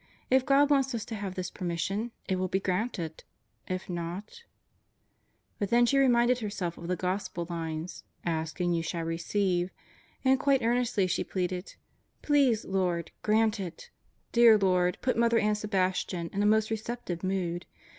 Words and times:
"If 0.31 0.47
God 0.47 0.71
wants 0.71 0.95
us 0.95 1.05
to 1.05 1.13
have 1.13 1.35
this 1.35 1.51
per 1.51 1.63
mission, 1.63 2.09
it 2.27 2.37
will 2.37 2.47
be 2.47 2.59
granted. 2.59 3.23
If 3.67 3.87
not..." 3.87 4.45
But 5.59 5.69
then 5.69 5.85
she 5.85 5.99
reminded 5.99 6.39
herself 6.39 6.75
of 6.75 6.87
the 6.87 6.95
Gospel 6.95 7.45
lines, 7.51 8.03
"ask 8.25 8.59
and 8.59 8.75
you 8.75 8.81
shall 8.81 9.03
receive," 9.03 9.69
and 10.25 10.39
quite 10.39 10.63
earnestly 10.63 11.05
she 11.05 11.23
pleaded: 11.23 11.75
"Please, 12.23 12.65
Lord, 12.65 13.11
grant 13.21 13.59
it. 13.59 13.91
Dear 14.31 14.57
Lord, 14.57 14.97
put 15.03 15.17
Mother 15.17 15.37
Ann 15.37 15.53
Sebastian 15.53 16.31
in 16.33 16.41
a 16.41 16.47
most 16.47 16.71
receptive 16.71 17.21
mood. 17.23 17.67